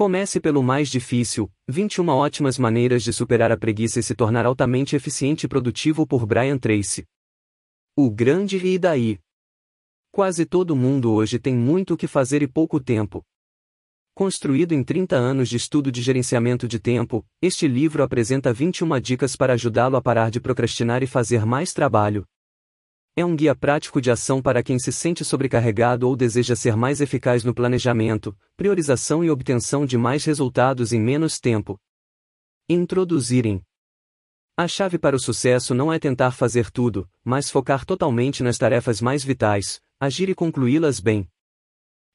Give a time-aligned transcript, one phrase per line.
[0.00, 4.96] Comece pelo mais difícil, 21 ótimas maneiras de superar a preguiça e se tornar altamente
[4.96, 7.04] eficiente e produtivo por Brian Tracy.
[7.94, 9.18] O grande e daí.
[10.10, 13.22] Quase todo mundo hoje tem muito o que fazer e pouco tempo.
[14.14, 19.36] Construído em 30 anos de estudo de gerenciamento de tempo, este livro apresenta 21 dicas
[19.36, 22.24] para ajudá-lo a parar de procrastinar e fazer mais trabalho.
[23.16, 27.00] É um guia prático de ação para quem se sente sobrecarregado ou deseja ser mais
[27.00, 31.78] eficaz no planejamento, priorização e obtenção de mais resultados em menos tempo.
[32.68, 33.62] Introduzirem.
[34.56, 39.00] A chave para o sucesso não é tentar fazer tudo, mas focar totalmente nas tarefas
[39.00, 41.28] mais vitais, agir e concluí-las bem.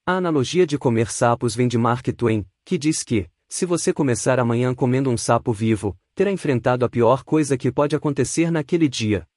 [0.05, 4.39] A analogia de comer sapos vem de Mark Twain, que diz que, se você começar
[4.39, 9.27] amanhã comendo um sapo vivo, terá enfrentado a pior coisa que pode acontecer naquele dia.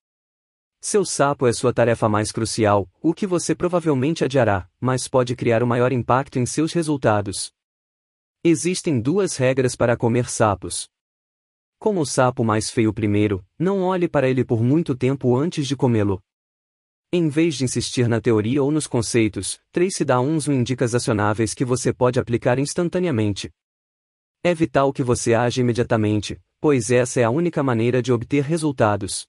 [0.81, 5.61] Seu sapo é sua tarefa mais crucial, o que você provavelmente adiará, mas pode criar
[5.61, 7.53] o um maior impacto em seus resultados.
[8.45, 10.89] Existem duas regras para comer sapos.
[11.81, 15.75] Como o sapo mais feio primeiro, não olhe para ele por muito tempo antes de
[15.75, 16.23] comê-lo.
[17.13, 21.65] Em vez de insistir na teoria ou nos conceitos, Trace dá uns indicas acionáveis que
[21.65, 23.51] você pode aplicar instantaneamente.
[24.45, 29.27] É vital que você age imediatamente, pois essa é a única maneira de obter resultados.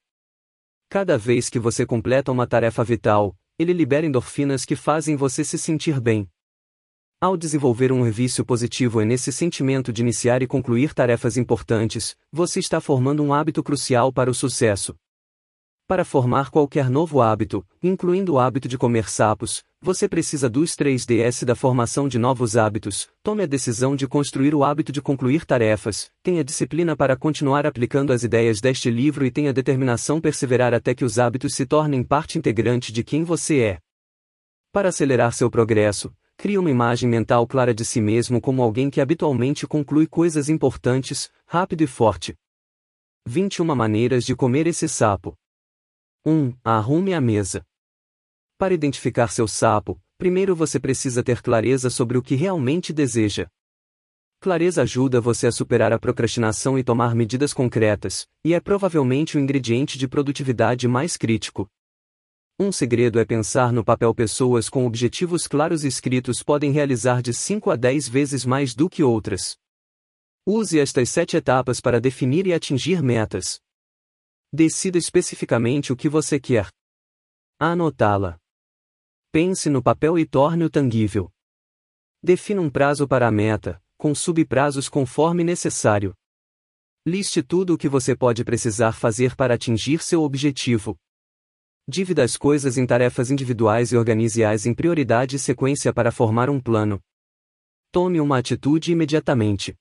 [0.91, 5.55] Cada vez que você completa uma tarefa vital, ele libera endorfinas que fazem você se
[5.55, 6.27] sentir bem.
[7.21, 12.81] Ao desenvolver um vício positivo nesse sentimento de iniciar e concluir tarefas importantes, você está
[12.81, 14.95] formando um hábito crucial para o sucesso.
[15.89, 21.43] Para formar qualquer novo hábito, incluindo o hábito de comer sapos, você precisa dos 3DS
[21.43, 23.09] da formação de novos hábitos.
[23.23, 28.13] Tome a decisão de construir o hábito de concluir tarefas, tenha disciplina para continuar aplicando
[28.13, 32.37] as ideias deste livro e tenha determinação perseverar até que os hábitos se tornem parte
[32.37, 33.79] integrante de quem você é.
[34.71, 39.01] Para acelerar seu progresso, crie uma imagem mental clara de si mesmo como alguém que
[39.01, 42.35] habitualmente conclui coisas importantes, rápido e forte.
[43.25, 45.35] 21 maneiras de comer esse sapo.
[46.25, 46.53] 1.
[46.65, 47.63] Arrume a mesa.
[48.57, 53.47] Para identificar seu sapo, primeiro você precisa ter clareza sobre o que realmente deseja.
[54.41, 59.39] Clareza ajuda você a superar a procrastinação e tomar medidas concretas, e é provavelmente o
[59.39, 61.69] ingrediente de produtividade mais crítico.
[62.59, 67.71] Um segredo é pensar no papel pessoas com objetivos claros escritos podem realizar de 5
[67.71, 69.55] a 10 vezes mais do que outras.
[70.45, 73.61] Use estas sete etapas para definir e atingir metas.
[74.51, 76.67] Decida especificamente o que você quer.
[77.59, 78.39] Anotá-la.
[79.31, 81.31] Pense no papel e torne-o tangível.
[82.21, 86.15] Defina um prazo para a meta, com subprazos conforme necessário.
[87.05, 90.97] Liste tudo o que você pode precisar fazer para atingir seu objetivo.
[91.87, 96.59] Divida as coisas em tarefas individuais e organize-as em prioridade e sequência para formar um
[96.59, 96.99] plano.
[97.91, 99.75] Tome uma atitude imediatamente.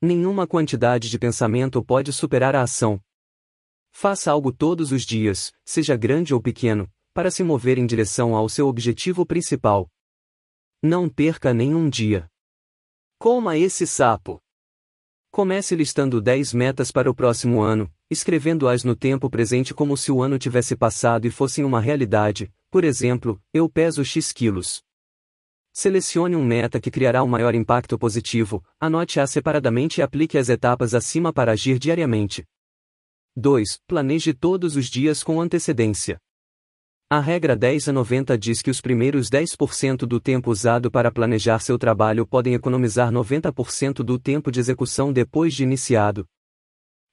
[0.00, 3.00] Nenhuma quantidade de pensamento pode superar a ação.
[3.92, 8.48] Faça algo todos os dias, seja grande ou pequeno, para se mover em direção ao
[8.48, 9.88] seu objetivo principal.
[10.82, 12.26] Não perca nenhum dia.
[13.18, 14.40] Coma esse sapo.
[15.30, 20.20] Comece listando 10 metas para o próximo ano, escrevendo-as no tempo presente como se o
[20.20, 22.52] ano tivesse passado e fossem uma realidade.
[22.70, 24.82] Por exemplo, eu peso X quilos.
[25.72, 30.92] Selecione um meta que criará um maior impacto positivo, anote-a separadamente e aplique as etapas
[30.92, 32.44] acima para agir diariamente.
[33.34, 33.78] 2.
[33.86, 36.18] Planeje todos os dias com antecedência.
[37.10, 41.60] A regra 10 a 90 diz que os primeiros 10% do tempo usado para planejar
[41.60, 46.26] seu trabalho podem economizar 90% do tempo de execução depois de iniciado.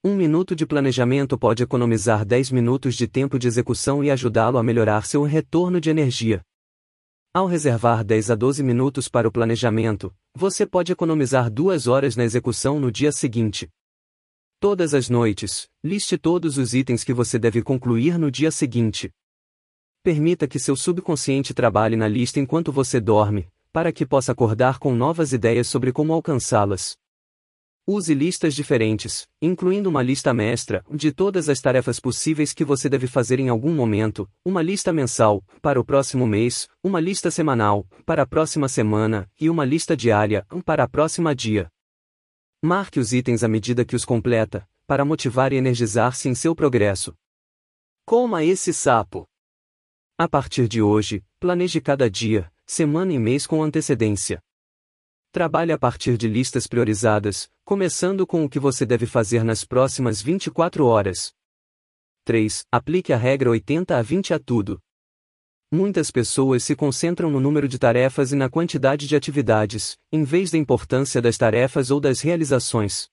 [0.03, 4.63] Um minuto de planejamento pode economizar 10 minutos de tempo de execução e ajudá-lo a
[4.63, 6.41] melhorar seu retorno de energia.
[7.33, 12.25] Ao reservar 10 a 12 minutos para o planejamento, você pode economizar 2 horas na
[12.25, 13.69] execução no dia seguinte.
[14.61, 19.09] Todas as noites, liste todos os itens que você deve concluir no dia seguinte.
[20.03, 24.93] Permita que seu subconsciente trabalhe na lista enquanto você dorme, para que possa acordar com
[24.93, 26.97] novas ideias sobre como alcançá-las.
[27.87, 33.07] Use listas diferentes, incluindo uma lista mestra, de todas as tarefas possíveis que você deve
[33.07, 38.23] fazer em algum momento, uma lista mensal, para o próximo mês, uma lista semanal, para
[38.23, 41.69] a próxima semana, e uma lista diária, para a próxima dia.
[42.61, 47.15] Marque os itens à medida que os completa, para motivar e energizar-se em seu progresso.
[48.05, 49.25] Coma esse sapo.
[50.17, 54.41] A partir de hoje, planeje cada dia, semana e mês com antecedência.
[55.31, 60.21] Trabalhe a partir de listas priorizadas, começando com o que você deve fazer nas próximas
[60.21, 61.33] 24 horas.
[62.25, 62.65] 3.
[62.69, 64.81] Aplique a regra 80 a 20 a tudo.
[65.71, 70.49] Muitas pessoas se concentram no número de tarefas e na quantidade de atividades, em vez
[70.49, 73.07] da importância das tarefas ou das realizações.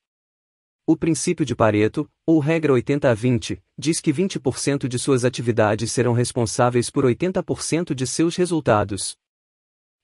[0.86, 5.92] O princípio de Pareto, ou regra 80 a 20, diz que 20% de suas atividades
[5.92, 9.18] serão responsáveis por 80% de seus resultados.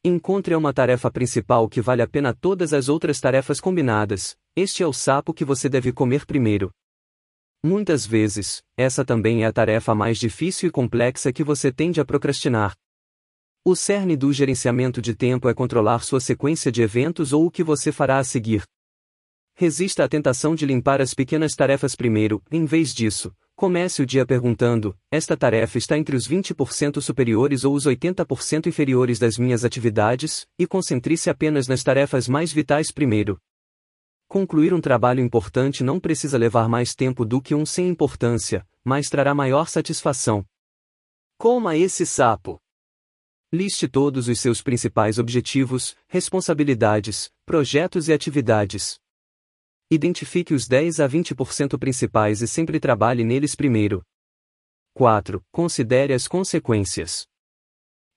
[0.04, 4.37] Encontre uma tarefa principal que vale a pena todas as outras tarefas combinadas.
[4.54, 6.70] Este é o sapo que você deve comer primeiro.
[7.64, 12.05] Muitas vezes, essa também é a tarefa mais difícil e complexa que você tende a
[12.05, 12.75] procrastinar.
[13.64, 17.62] O cerne do gerenciamento de tempo é controlar sua sequência de eventos ou o que
[17.62, 18.64] você fará a seguir.
[19.55, 24.26] Resista à tentação de limpar as pequenas tarefas primeiro, em vez disso, comece o dia
[24.26, 30.44] perguntando: esta tarefa está entre os 20% superiores ou os 80% inferiores das minhas atividades,
[30.59, 33.38] e concentre-se apenas nas tarefas mais vitais primeiro.
[34.32, 39.11] Concluir um trabalho importante não precisa levar mais tempo do que um sem importância, mas
[39.11, 40.43] trará maior satisfação.
[41.37, 42.58] Coma esse sapo.
[43.52, 48.99] Liste todos os seus principais objetivos, responsabilidades, projetos e atividades.
[49.90, 54.02] Identifique os 10 a 20% principais e sempre trabalhe neles primeiro.
[54.94, 55.44] 4.
[55.52, 57.26] Considere as consequências.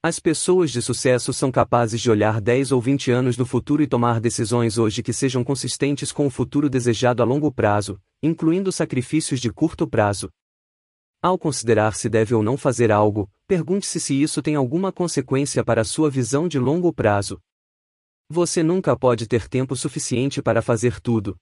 [0.08, 3.88] As pessoas de sucesso são capazes de olhar 10 ou 20 anos no futuro e
[3.88, 9.40] tomar decisões hoje que sejam consistentes com o futuro desejado a longo prazo, incluindo sacrifícios
[9.40, 10.30] de curto prazo.
[11.24, 15.82] Ao considerar se deve ou não fazer algo, pergunte-se se isso tem alguma consequência para
[15.82, 17.42] a sua visão de longo prazo.
[18.30, 21.36] Você nunca pode ter tempo suficiente para fazer tudo,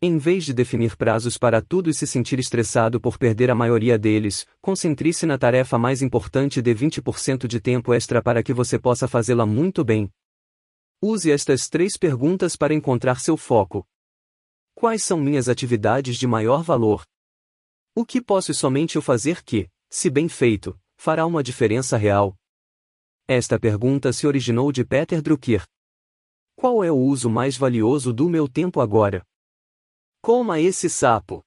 [0.00, 3.98] em vez de definir prazos para tudo e se sentir estressado por perder a maioria
[3.98, 8.78] deles, concentre-se na tarefa mais importante e dê 20% de tempo extra para que você
[8.78, 10.08] possa fazê-la muito bem.
[11.02, 13.84] Use estas três perguntas para encontrar seu foco.
[14.72, 17.02] Quais são minhas atividades de maior valor?
[17.92, 22.36] O que posso somente eu fazer que, se bem feito, fará uma diferença real?
[23.26, 25.64] Esta pergunta se originou de Peter Drucker.
[26.54, 29.24] Qual é o uso mais valioso do meu tempo agora?
[30.20, 31.44] Coma esse sapo.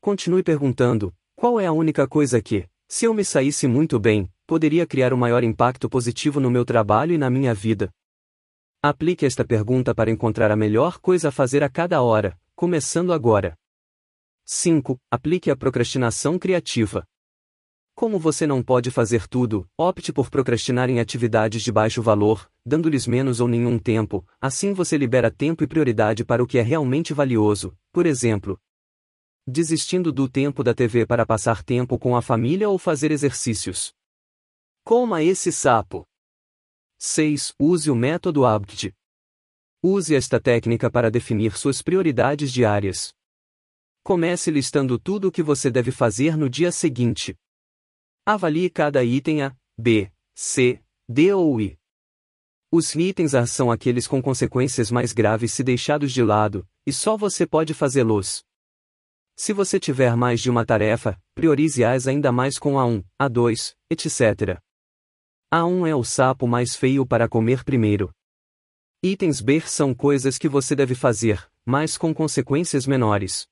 [0.00, 4.86] Continue perguntando: qual é a única coisa que, se eu me saísse muito bem, poderia
[4.86, 7.90] criar o um maior impacto positivo no meu trabalho e na minha vida?
[8.82, 13.54] Aplique esta pergunta para encontrar a melhor coisa a fazer a cada hora, começando agora.
[14.44, 14.98] 5.
[15.10, 17.06] Aplique a procrastinação criativa.
[17.94, 23.06] Como você não pode fazer tudo, opte por procrastinar em atividades de baixo valor, dando-lhes
[23.06, 27.14] menos ou nenhum tempo, assim você libera tempo e prioridade para o que é realmente
[27.14, 28.60] valioso, por exemplo,
[29.46, 33.92] desistindo do tempo da TV para passar tempo com a família ou fazer exercícios.
[34.82, 36.04] Coma esse sapo.
[36.98, 37.54] 6.
[37.58, 38.94] Use o método ABCD.
[39.82, 43.12] Use esta técnica para definir suas prioridades diárias.
[44.02, 47.36] Comece listando tudo o que você deve fazer no dia seguinte.
[48.26, 51.78] Avalie cada item A, B, C, D ou I.
[52.72, 57.18] Os itens A são aqueles com consequências mais graves se deixados de lado, e só
[57.18, 58.42] você pode fazê-los.
[59.36, 64.58] Se você tiver mais de uma tarefa, priorize-as ainda mais com A1, A2, etc.
[65.52, 68.10] A1 é o sapo mais feio para comer primeiro.
[69.02, 73.46] Itens B são coisas que você deve fazer, mas com consequências menores.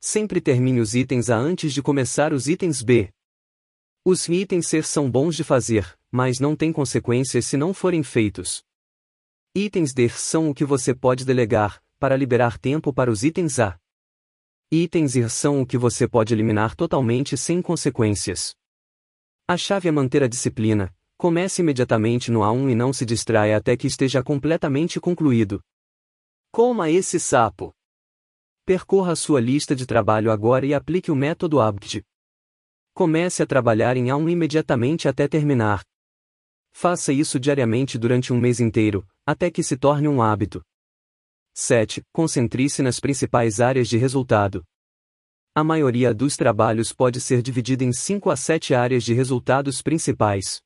[0.00, 3.12] Sempre termine os itens A antes de começar os itens B.
[4.06, 8.62] Os itens C são bons de fazer, mas não têm consequências se não forem feitos.
[9.56, 13.78] Itens D são o que você pode delegar, para liberar tempo para os itens A.
[14.70, 18.54] Itens I são o que você pode eliminar totalmente sem consequências.
[19.48, 23.74] A chave é manter a disciplina, comece imediatamente no A1 e não se distraia até
[23.74, 25.62] que esteja completamente concluído.
[26.52, 27.72] Coma esse sapo.
[28.66, 32.04] Percorra sua lista de trabalho agora e aplique o método ABCD.
[32.96, 35.82] Comece a trabalhar em A1 imediatamente até terminar.
[36.72, 40.62] Faça isso diariamente durante um mês inteiro, até que se torne um hábito.
[41.52, 42.04] 7.
[42.12, 44.62] Concentre-se nas principais áreas de resultado.
[45.56, 50.62] A maioria dos trabalhos pode ser dividida em 5 a 7 áreas de resultados principais.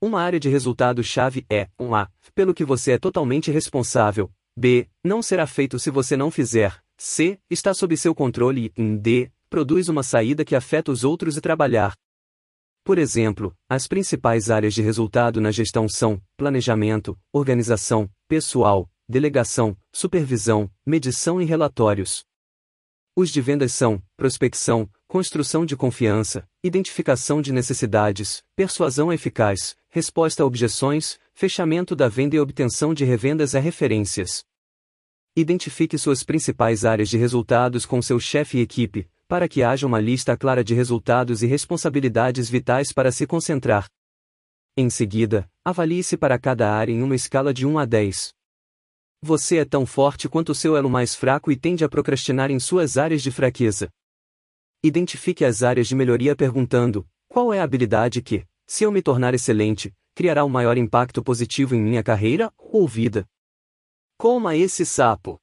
[0.00, 4.32] Uma área de resultado-chave é 1A, pelo que você é totalmente responsável.
[4.56, 4.88] B.
[5.02, 6.80] Não será feito se você não fizer.
[6.96, 7.40] C.
[7.50, 11.94] Está sob seu controle e D produz uma saída que afeta os outros e trabalhar.
[12.82, 20.70] Por exemplo, as principais áreas de resultado na gestão são planejamento, organização, pessoal, delegação, supervisão,
[20.86, 22.24] medição e relatórios.
[23.14, 30.46] Os de vendas são prospecção, construção de confiança, identificação de necessidades, persuasão eficaz, resposta a
[30.46, 34.46] objeções, fechamento da venda e obtenção de revendas a referências.
[35.36, 39.98] Identifique suas principais áreas de resultados com seu chefe e equipe, para que haja uma
[39.98, 43.86] lista clara de resultados e responsabilidades vitais para se concentrar.
[44.76, 48.34] Em seguida, avalie-se para cada área em uma escala de 1 a 10.
[49.22, 52.60] Você é tão forte quanto o seu elo mais fraco e tende a procrastinar em
[52.60, 53.88] suas áreas de fraqueza.
[54.84, 59.32] Identifique as áreas de melhoria perguntando: qual é a habilidade que, se eu me tornar
[59.32, 63.26] excelente, criará o um maior impacto positivo em minha carreira ou vida?
[64.18, 65.40] Coma esse sapo.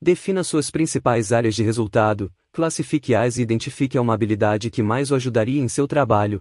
[0.00, 5.60] Defina suas principais áreas de resultado, classifique-as e identifique uma habilidade que mais o ajudaria
[5.60, 6.40] em seu trabalho.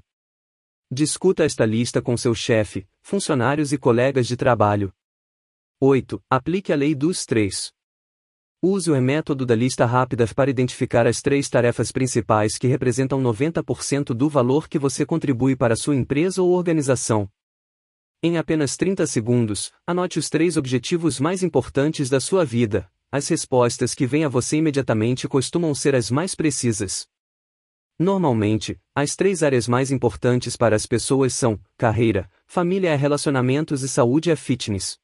[0.92, 4.94] Discuta esta lista com seu chefe, funcionários e colegas de trabalho.
[5.80, 6.22] 8.
[6.30, 7.72] Aplique a lei dos três.
[8.62, 14.14] Use o método da lista rápida para identificar as três tarefas principais que representam 90%
[14.14, 17.28] do valor que você contribui para sua empresa ou organização.
[18.22, 22.88] Em apenas 30 segundos, anote os três objetivos mais importantes da sua vida.
[23.14, 27.06] As respostas que vêm a você imediatamente costumam ser as mais precisas.
[28.00, 34.32] Normalmente, as três áreas mais importantes para as pessoas são carreira, família, relacionamentos e saúde
[34.32, 34.98] é fitness.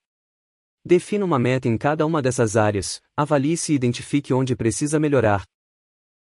[0.86, 5.44] Defina uma meta em cada uma dessas áreas, avalie-se e identifique onde precisa melhorar.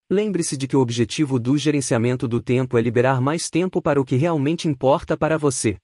[0.10, 4.06] Lembre-se de que o objetivo do gerenciamento do tempo é liberar mais tempo para o
[4.06, 5.78] que realmente importa para você.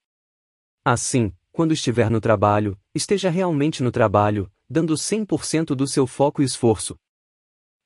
[0.86, 6.46] Assim, quando estiver no trabalho, esteja realmente no trabalho, dando 100% do seu foco e
[6.46, 6.96] esforço.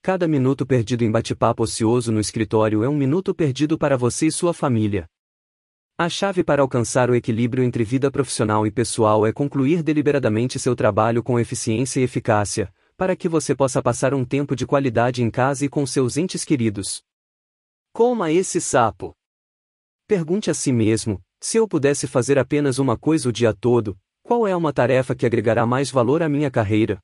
[0.02, 4.32] Cada minuto perdido em bate-papo ocioso no escritório é um minuto perdido para você e
[4.32, 5.08] sua família.
[5.98, 10.76] A chave para alcançar o equilíbrio entre vida profissional e pessoal é concluir deliberadamente seu
[10.76, 15.30] trabalho com eficiência e eficácia, para que você possa passar um tempo de qualidade em
[15.30, 17.02] casa e com seus entes queridos.
[17.94, 19.14] Coma esse sapo.
[20.08, 24.48] Pergunte a si mesmo: se eu pudesse fazer apenas uma coisa o dia todo, qual
[24.48, 26.98] é uma tarefa que agregará mais valor à minha carreira?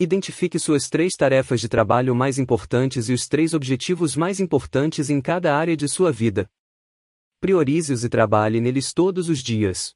[0.00, 5.20] Identifique suas três tarefas de trabalho mais importantes e os três objetivos mais importantes em
[5.20, 6.48] cada área de sua vida.
[7.38, 9.94] Priorize-os e trabalhe neles todos os dias.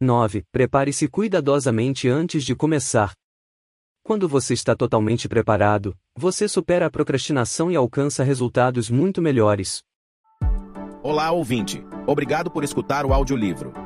[0.00, 0.42] 9.
[0.50, 3.14] Prepare-se cuidadosamente antes de começar.
[4.02, 9.82] Quando você está totalmente preparado, você supera a procrastinação e alcança resultados muito melhores.
[11.02, 11.82] Olá, ouvinte.
[12.06, 13.85] Obrigado por escutar o audiolivro.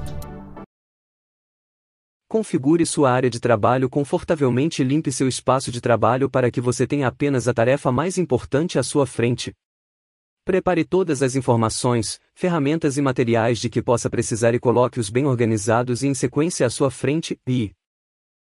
[2.31, 6.87] Configure sua área de trabalho confortavelmente e limpe seu espaço de trabalho para que você
[6.87, 9.51] tenha apenas a tarefa mais importante à sua frente.
[10.45, 16.03] Prepare todas as informações, ferramentas e materiais de que possa precisar e coloque-os bem organizados
[16.03, 17.73] e em sequência à sua frente, e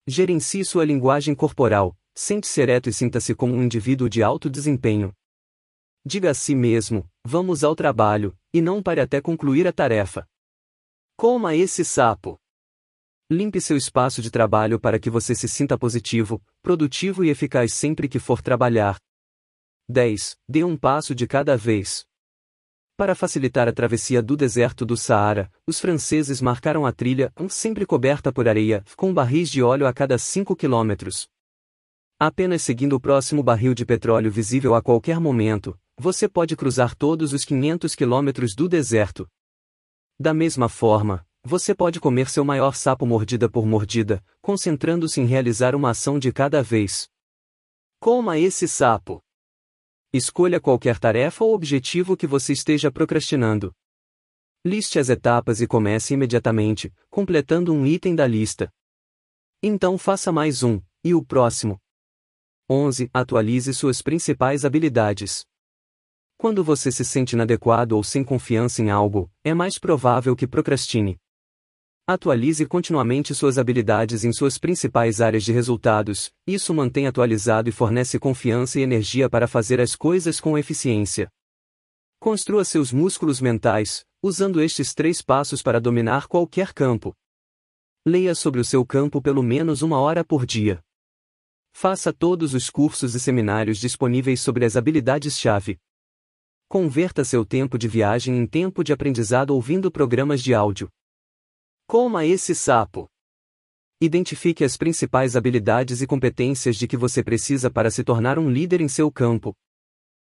[0.06, 5.12] Gerencie sua linguagem corporal, sente-se ereto e sinta-se como um indivíduo de alto desempenho.
[6.06, 10.24] Diga a si mesmo: vamos ao trabalho, e não pare até concluir a tarefa.
[11.16, 12.38] Coma esse sapo.
[13.30, 18.06] Limpe seu espaço de trabalho para que você se sinta positivo, produtivo e eficaz sempre
[18.06, 18.98] que for trabalhar.
[19.88, 20.36] 10.
[20.46, 22.04] Dê um passo de cada vez.
[22.98, 28.30] Para facilitar a travessia do deserto do Saara, os franceses marcaram a trilha, sempre coberta
[28.30, 31.26] por areia, com barris de óleo a cada 5 quilômetros.
[32.18, 37.32] Apenas seguindo o próximo barril de petróleo visível a qualquer momento, você pode cruzar todos
[37.32, 39.26] os 500 quilômetros do deserto.
[40.20, 45.74] Da mesma forma, você pode comer seu maior sapo mordida por mordida, concentrando-se em realizar
[45.74, 47.06] uma ação de cada vez.
[48.00, 49.20] Coma esse sapo.
[50.10, 53.74] Escolha qualquer tarefa ou objetivo que você esteja procrastinando.
[54.64, 58.72] Liste as etapas e comece imediatamente, completando um item da lista.
[59.62, 61.78] Então faça mais um, e o próximo.
[62.70, 63.10] 11.
[63.12, 65.44] Atualize suas principais habilidades.
[66.38, 71.18] Quando você se sente inadequado ou sem confiança em algo, é mais provável que procrastine.
[72.06, 78.18] Atualize continuamente suas habilidades em suas principais áreas de resultados, isso mantém atualizado e fornece
[78.18, 81.30] confiança e energia para fazer as coisas com eficiência.
[82.20, 87.16] Construa seus músculos mentais, usando estes três passos para dominar qualquer campo.
[88.04, 90.84] Leia sobre o seu campo pelo menos uma hora por dia.
[91.72, 95.78] Faça todos os cursos e seminários disponíveis sobre as habilidades-chave.
[96.68, 100.90] Converta seu tempo de viagem em tempo de aprendizado ouvindo programas de áudio.
[101.86, 103.06] Coma esse sapo.
[104.00, 108.80] Identifique as principais habilidades e competências de que você precisa para se tornar um líder
[108.80, 109.54] em seu campo.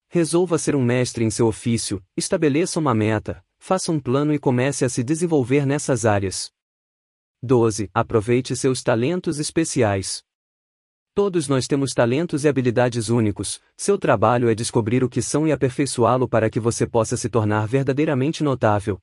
[0.08, 4.84] Resolva ser um mestre em seu ofício, estabeleça uma meta, faça um plano e comece
[4.84, 6.50] a se desenvolver nessas áreas.
[7.42, 7.90] 12.
[7.94, 10.22] Aproveite seus talentos especiais.
[11.14, 15.52] Todos nós temos talentos e habilidades únicos, seu trabalho é descobrir o que são e
[15.52, 19.00] aperfeiçoá-lo para que você possa se tornar verdadeiramente notável.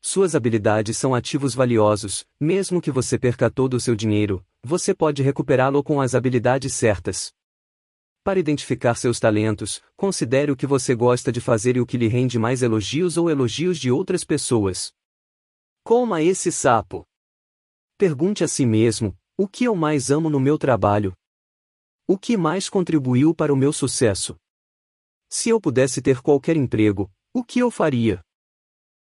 [0.00, 5.22] Suas habilidades são ativos valiosos, mesmo que você perca todo o seu dinheiro, você pode
[5.22, 7.32] recuperá-lo com as habilidades certas.
[8.22, 12.08] Para identificar seus talentos, considere o que você gosta de fazer e o que lhe
[12.08, 14.92] rende mais elogios ou elogios de outras pessoas.
[15.82, 17.04] Coma esse sapo.
[17.96, 21.14] Pergunte a si mesmo: o que eu mais amo no meu trabalho?
[22.06, 24.36] O que mais contribuiu para o meu sucesso?
[25.28, 28.22] Se eu pudesse ter qualquer emprego, o que eu faria?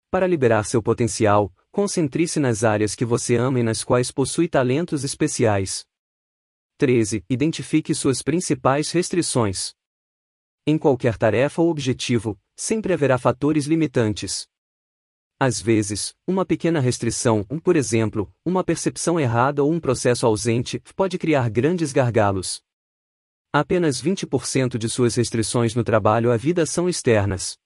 [0.10, 5.04] Para liberar seu potencial, concentre-se nas áreas que você ama e nas quais possui talentos
[5.04, 5.86] especiais.
[6.78, 7.24] 13.
[7.30, 9.74] Identifique suas principais restrições.
[10.68, 14.48] Em qualquer tarefa ou objetivo, sempre haverá fatores limitantes.
[15.40, 21.18] Às vezes, uma pequena restrição, por exemplo, uma percepção errada ou um processo ausente, pode
[21.18, 22.62] criar grandes gargalos.
[23.52, 27.58] Apenas 20% de suas restrições no trabalho à vida são externas.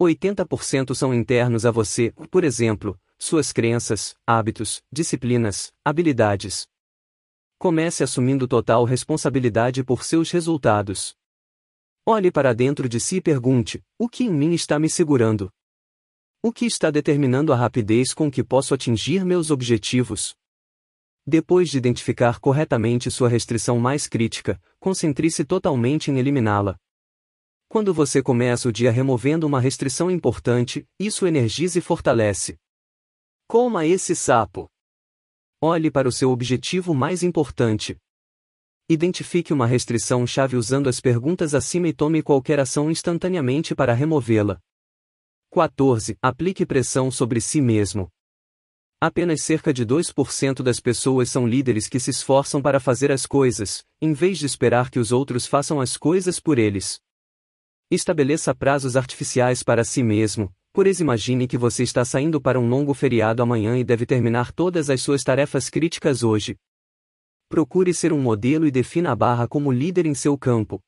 [0.00, 6.68] 80% são internos a você, por exemplo, suas crenças, hábitos, disciplinas, habilidades.
[7.58, 11.16] Comece assumindo total responsabilidade por seus resultados.
[12.04, 15.50] Olhe para dentro de si e pergunte: o que em mim está me segurando?
[16.42, 20.36] O que está determinando a rapidez com que posso atingir meus objetivos?
[21.26, 26.78] Depois de identificar corretamente sua restrição mais crítica, concentre-se totalmente em eliminá-la.
[27.68, 32.56] Quando você começa o dia removendo uma restrição importante, isso energiza e fortalece.
[33.48, 34.68] Coma esse sapo.
[35.60, 37.96] Olhe para o seu objetivo mais importante.
[38.88, 44.60] Identifique uma restrição-chave usando as perguntas acima e tome qualquer ação instantaneamente para removê-la.
[45.50, 46.16] 14.
[46.22, 48.08] Aplique pressão sobre si mesmo.
[49.00, 53.84] Apenas cerca de 2% das pessoas são líderes que se esforçam para fazer as coisas,
[54.00, 57.00] em vez de esperar que os outros façam as coisas por eles.
[57.88, 62.68] Estabeleça prazos artificiais para si mesmo, por isso imagine que você está saindo para um
[62.68, 66.56] longo feriado amanhã e deve terminar todas as suas tarefas críticas hoje.
[67.48, 70.80] Procure ser um modelo e defina a barra como líder em seu campo.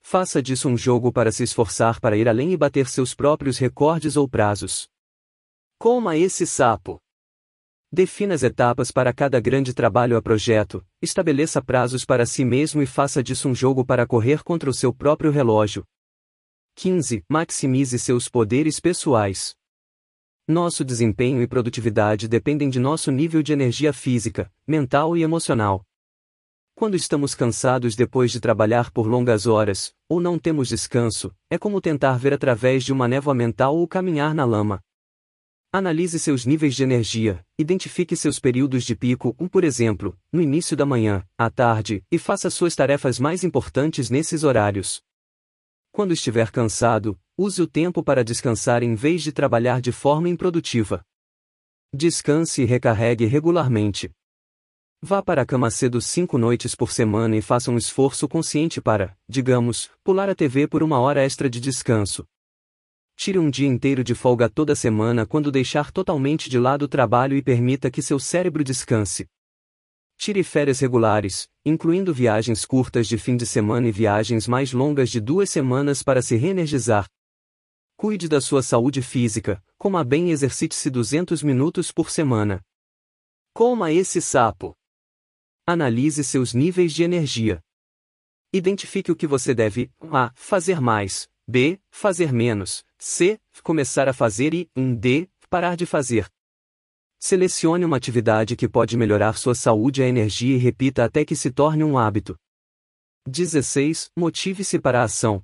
[0.00, 4.16] Faça disso um jogo para se esforçar para ir além e bater seus próprios recordes
[4.16, 4.88] ou prazos.
[5.78, 6.98] Coma esse sapo.
[7.92, 12.86] Defina as etapas para cada grande trabalho a projeto, estabeleça prazos para si mesmo e
[12.86, 15.86] faça disso um jogo para correr contra o seu próprio relógio.
[16.80, 17.24] 15.
[17.28, 19.52] Maximize seus poderes pessoais.
[20.46, 25.84] Nosso desempenho e produtividade dependem de nosso nível de energia física, mental e emocional.
[26.76, 31.80] Quando estamos cansados depois de trabalhar por longas horas, ou não temos descanso, é como
[31.80, 34.80] tentar ver através de uma névoa mental ou caminhar na lama.
[35.72, 40.76] Analise seus níveis de energia, identifique seus períodos de pico, um por exemplo, no início
[40.76, 45.02] da manhã, à tarde, e faça suas tarefas mais importantes nesses horários.
[45.98, 51.02] Quando estiver cansado, use o tempo para descansar em vez de trabalhar de forma improdutiva.
[51.92, 54.08] Descanse e recarregue regularmente.
[55.02, 59.18] Vá para a cama cedo cinco noites por semana e faça um esforço consciente para,
[59.28, 62.24] digamos, pular a TV por uma hora extra de descanso.
[63.16, 67.36] Tire um dia inteiro de folga toda semana quando deixar totalmente de lado o trabalho
[67.36, 69.26] e permita que seu cérebro descanse.
[70.18, 75.20] Tire férias regulares, incluindo viagens curtas de fim de semana e viagens mais longas de
[75.20, 77.08] duas semanas para se reenergizar.
[77.96, 82.60] Cuide da sua saúde física, coma bem e exercite-se 200 minutos por semana.
[83.54, 84.76] Coma esse sapo.
[85.64, 87.62] Analise seus níveis de energia.
[88.52, 90.32] Identifique o que você deve a.
[90.34, 91.80] fazer mais, b.
[91.92, 93.40] fazer menos, c.
[93.62, 95.30] começar a fazer e d.
[95.48, 96.28] parar de fazer.
[97.20, 101.50] Selecione uma atividade que pode melhorar sua saúde e energia e repita até que se
[101.50, 102.36] torne um hábito.
[103.26, 104.12] 16.
[104.16, 105.42] Motive-se para a ação.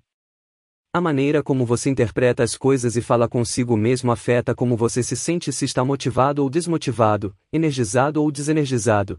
[0.92, 5.16] A maneira como você interpreta as coisas e fala consigo mesmo afeta como você se
[5.16, 9.18] sente se está motivado ou desmotivado, energizado ou desenergizado.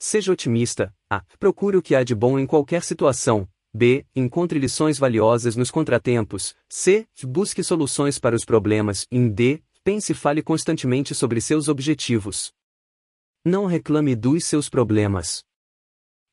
[0.00, 0.92] Seja otimista.
[1.08, 1.22] A.
[1.38, 3.48] Procure o que há de bom em qualquer situação.
[3.72, 4.04] B.
[4.16, 6.56] Encontre lições valiosas nos contratempos.
[6.68, 7.06] C.
[7.22, 9.06] Busque soluções para os problemas.
[9.12, 9.62] Em D.
[9.84, 12.52] Pense e fale constantemente sobre seus objetivos.
[13.44, 15.42] Não reclame dos seus problemas.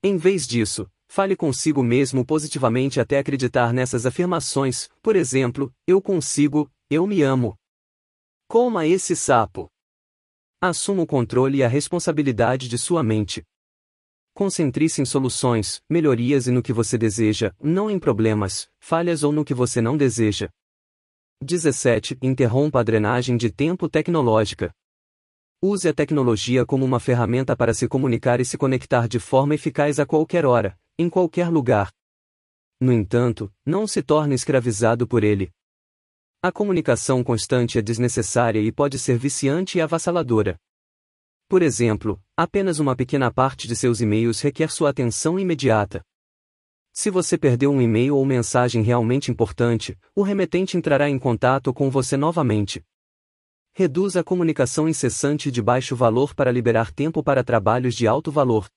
[0.04, 6.72] Em vez disso, Fale consigo mesmo positivamente até acreditar nessas afirmações, por exemplo, eu consigo,
[6.88, 7.58] eu me amo.
[8.48, 9.68] Coma esse sapo.
[10.62, 13.44] Assuma o controle e a responsabilidade de sua mente.
[14.36, 19.44] Concentre-se em soluções, melhorias e no que você deseja, não em problemas, falhas ou no
[19.44, 20.48] que você não deseja.
[21.42, 22.18] 17.
[22.22, 24.74] Interrompa a drenagem de tempo tecnológica.
[25.62, 30.00] Use a tecnologia como uma ferramenta para se comunicar e se conectar de forma eficaz
[30.00, 31.92] a qualquer hora, em qualquer lugar.
[32.80, 35.50] No entanto, não se torne escravizado por ele.
[36.44, 40.58] A comunicação constante é desnecessária e pode ser viciante e avassaladora.
[41.48, 46.02] Por exemplo, apenas uma pequena parte de seus e-mails requer sua atenção imediata.
[47.02, 51.90] Se você perdeu um e-mail ou mensagem realmente importante, o remetente entrará em contato com
[51.90, 52.84] você novamente.
[53.74, 58.68] Reduza a comunicação incessante de baixo valor para liberar tempo para trabalhos de alto valor.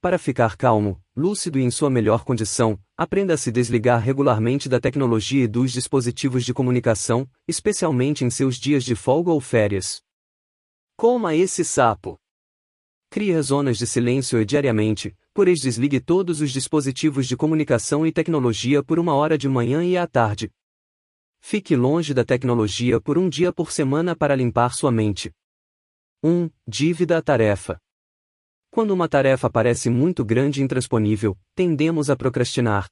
[0.00, 4.78] Para ficar calmo, lúcido e em sua melhor condição, aprenda a se desligar regularmente da
[4.78, 10.00] tecnologia e dos dispositivos de comunicação, especialmente em seus dias de folga ou férias.
[10.96, 12.16] Coma esse sapo.
[13.10, 18.98] Crie zonas de silêncio diariamente, ex desligue todos os dispositivos de comunicação e tecnologia por
[18.98, 20.50] uma hora de manhã e à tarde.
[21.40, 25.32] Fique longe da tecnologia por um dia por semana para limpar sua mente.
[26.22, 26.50] 1.
[26.68, 27.78] Dívida à tarefa.
[28.70, 32.86] Quando uma tarefa parece muito grande e intransponível, tendemos a procrastinar.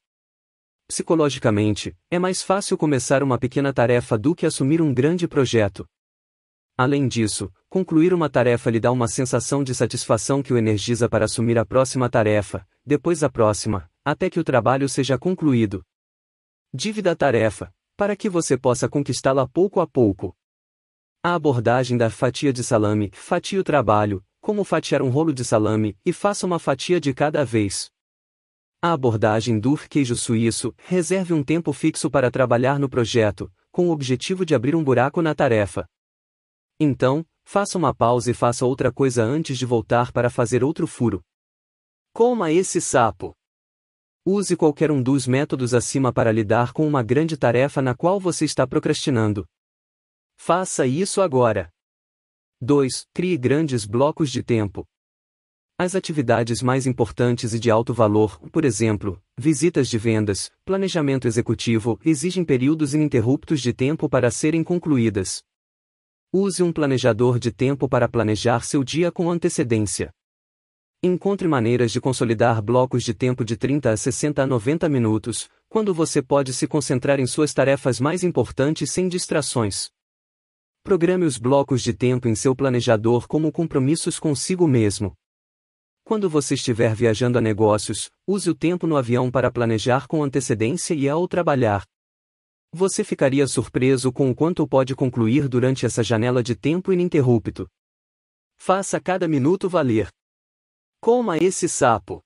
[0.87, 5.87] Psicologicamente, é mais fácil começar uma pequena tarefa do que assumir um grande projeto.
[6.77, 11.25] Além disso, concluir uma tarefa lhe dá uma sensação de satisfação que o energiza para
[11.25, 15.83] assumir a próxima tarefa, depois a próxima, até que o trabalho seja concluído.
[16.73, 20.35] Dívida tarefa, para que você possa conquistá-la pouco a pouco.
[21.23, 25.95] A abordagem da fatia de salame, fatia o trabalho, como fatiar um rolo de salame,
[26.03, 27.91] e faça uma fatia de cada vez.
[28.81, 33.91] A abordagem do queijo suíço, reserve um tempo fixo para trabalhar no projeto, com o
[33.91, 35.87] objetivo de abrir um buraco na tarefa.
[36.83, 41.21] Então, faça uma pausa e faça outra coisa antes de voltar para fazer outro furo.
[42.11, 43.35] Coma esse sapo.
[44.25, 48.45] Use qualquer um dos métodos acima para lidar com uma grande tarefa na qual você
[48.45, 49.45] está procrastinando.
[50.35, 51.69] Faça isso agora.
[52.59, 53.05] 2.
[53.13, 54.83] Crie grandes blocos de tempo.
[55.77, 61.99] As atividades mais importantes e de alto valor, por exemplo, visitas de vendas, planejamento executivo,
[62.03, 65.43] exigem períodos ininterruptos de tempo para serem concluídas.
[66.33, 70.13] Use um planejador de tempo para planejar seu dia com antecedência.
[71.03, 75.93] Encontre maneiras de consolidar blocos de tempo de 30 a 60 a 90 minutos, quando
[75.93, 79.89] você pode se concentrar em suas tarefas mais importantes sem distrações.
[80.85, 85.11] Programe os blocos de tempo em seu planejador como compromissos consigo mesmo.
[86.05, 90.93] Quando você estiver viajando a negócios, use o tempo no avião para planejar com antecedência
[90.93, 91.83] e ao trabalhar.
[92.73, 97.67] Você ficaria surpreso com o quanto pode concluir durante essa janela de tempo ininterrupto.
[98.57, 100.09] Faça cada minuto valer.
[101.01, 102.21] Coma esse sapo.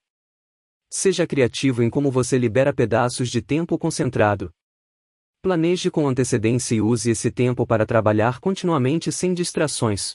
[0.88, 4.52] Seja criativo em como você libera pedaços de tempo concentrado.
[5.42, 10.14] Planeje com antecedência e use esse tempo para trabalhar continuamente sem distrações.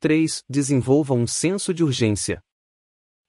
[0.00, 0.42] 3.
[0.48, 2.40] Desenvolva um senso de urgência.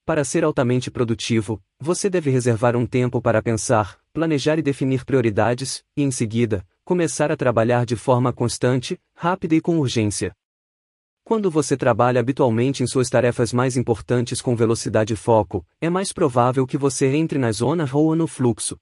[0.04, 5.84] Para ser altamente produtivo, você deve reservar um tempo para pensar, planejar e definir prioridades,
[5.96, 10.34] e em seguida, começar a trabalhar de forma constante, rápida e com urgência.
[11.22, 16.12] Quando você trabalha habitualmente em suas tarefas mais importantes com velocidade e foco, é mais
[16.12, 18.76] provável que você entre na zona ou no fluxo.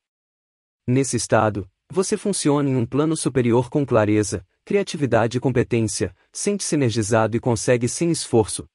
[0.87, 7.37] Nesse estado, você funciona em um plano superior com clareza, criatividade e competência, sente-se energizado
[7.37, 8.67] e consegue sem esforço.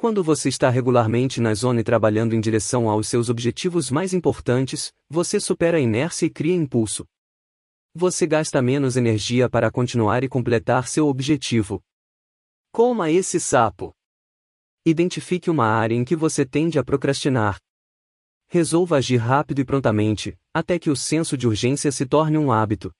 [0.00, 4.94] Quando você está regularmente na zona e trabalhando em direção aos seus objetivos mais importantes,
[5.10, 7.04] você supera a inércia e cria impulso.
[7.92, 11.82] Você gasta menos energia para continuar e completar seu objetivo.
[12.70, 13.92] Coma esse sapo.
[14.86, 17.58] Identifique uma área em que você tende a procrastinar.
[18.46, 22.92] Resolva agir rápido e prontamente, até que o senso de urgência se torne um hábito.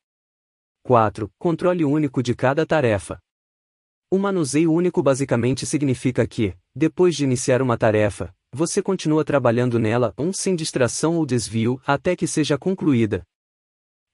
[0.83, 1.31] 4.
[1.39, 3.21] Controle único de cada tarefa.
[4.11, 10.15] O manuseio único basicamente significa que, depois de iniciar uma tarefa, você continua trabalhando nela
[10.17, 13.23] um sem distração ou desvio até que seja concluída.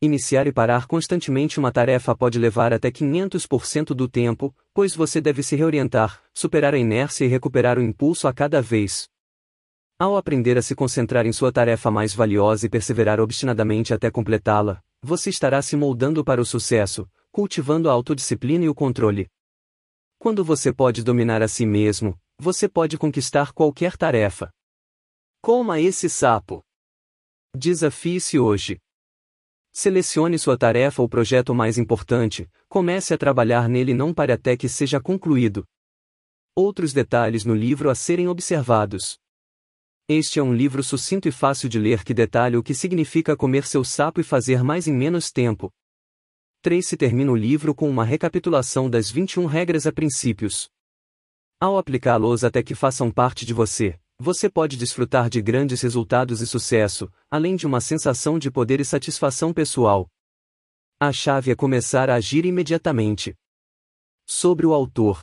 [0.02, 5.44] Iniciar e parar constantemente uma tarefa pode levar até 500% do tempo, pois você deve
[5.44, 9.06] se reorientar, superar a inércia e recuperar o impulso a cada vez.
[9.96, 14.82] Ao aprender a se concentrar em sua tarefa mais valiosa e perseverar obstinadamente até completá-la,
[15.00, 19.28] você estará se moldando para o sucesso, cultivando a autodisciplina e o controle.
[20.24, 24.50] Quando você pode dominar a si mesmo, você pode conquistar qualquer tarefa.
[25.42, 26.62] Coma esse sapo.
[27.54, 28.78] Desafie-se hoje.
[29.70, 34.66] Selecione sua tarefa ou projeto mais importante, comece a trabalhar nele não para até que
[34.66, 35.62] seja concluído.
[36.56, 39.18] Outros detalhes no livro a serem observados.
[40.08, 43.66] Este é um livro sucinto e fácil de ler que detalha o que significa comer
[43.66, 45.70] seu sapo e fazer mais em menos tempo.
[46.64, 50.70] Tracy termina o livro com uma recapitulação das 21 regras a princípios.
[51.60, 56.46] Ao aplicá-los até que façam parte de você, você pode desfrutar de grandes resultados e
[56.46, 60.08] sucesso, além de uma sensação de poder e satisfação pessoal.
[60.98, 63.34] A chave é começar a agir imediatamente.
[64.26, 65.20] Sobre o autor.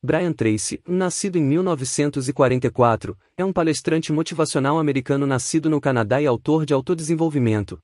[0.00, 6.64] Brian Tracy, nascido em 1944, é um palestrante motivacional americano nascido no Canadá e autor
[6.64, 7.76] de autodesenvolvimento.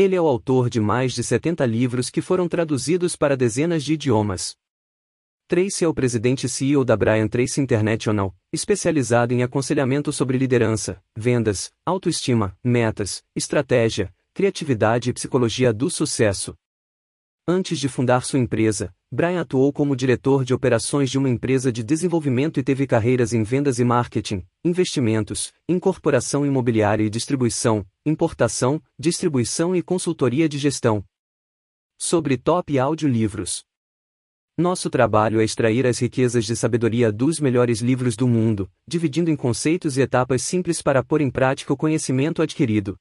[0.00, 3.92] Ele é o autor de mais de 70 livros que foram traduzidos para dezenas de
[3.92, 4.56] idiomas.
[5.46, 11.70] Tracy é o presidente CEO da Brian Tracy International, especializado em aconselhamento sobre liderança, vendas,
[11.84, 16.56] autoestima, metas, estratégia, criatividade e psicologia do sucesso.
[17.52, 21.82] Antes de fundar sua empresa, Brian atuou como diretor de operações de uma empresa de
[21.82, 29.74] desenvolvimento e teve carreiras em vendas e marketing, investimentos, incorporação imobiliária e distribuição, importação, distribuição
[29.74, 31.04] e consultoria de gestão.
[31.98, 33.64] Sobre Top Audiolivros.
[34.56, 39.34] Nosso trabalho é extrair as riquezas de sabedoria dos melhores livros do mundo, dividindo em
[39.34, 42.96] conceitos e etapas simples para pôr em prática o conhecimento adquirido.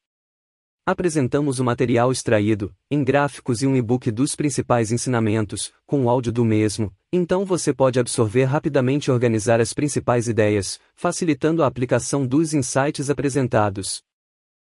[0.91, 6.31] Apresentamos o material extraído, em gráficos e um e-book dos principais ensinamentos, com o áudio
[6.31, 12.25] do mesmo, então você pode absorver rapidamente e organizar as principais ideias, facilitando a aplicação
[12.25, 14.01] dos insights apresentados.